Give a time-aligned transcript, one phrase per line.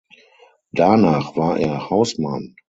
[0.71, 2.55] Danach war er Hausmann.